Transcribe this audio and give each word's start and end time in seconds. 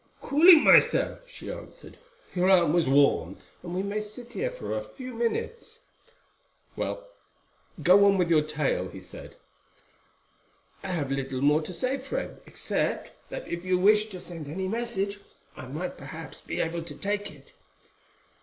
"Cooling 0.19 0.63
myself," 0.63 1.21
she 1.29 1.51
answered; 1.51 1.99
"your 2.33 2.49
arm 2.49 2.73
was 2.73 2.87
warm, 2.89 3.37
and 3.61 3.75
we 3.75 3.83
may 3.83 4.01
sit 4.01 4.31
here 4.31 4.49
for 4.49 4.73
a 4.73 4.81
few 4.83 5.13
minutes." 5.13 5.77
"Well, 6.75 7.07
go 7.83 8.03
on 8.05 8.17
with 8.17 8.27
your 8.31 8.41
tale," 8.41 8.89
he 8.89 8.99
said. 8.99 9.35
"I 10.81 10.87
have 10.87 11.11
little 11.11 11.41
more 11.41 11.61
to 11.61 11.71
say, 11.71 11.99
friend, 11.99 12.41
except 12.47 13.11
that 13.29 13.47
if 13.47 13.63
you 13.63 13.77
wish 13.77 14.07
to 14.07 14.19
send 14.19 14.47
any 14.47 14.67
message, 14.67 15.19
I 15.55 15.67
might 15.67 15.99
perhaps 15.99 16.41
be 16.41 16.59
able 16.61 16.81
to 16.81 16.95
take 16.97 17.29
it." 17.29 17.53